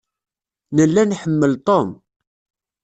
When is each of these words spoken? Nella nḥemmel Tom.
Nella 0.75 1.03
nḥemmel 1.05 1.53
Tom. 1.67 1.89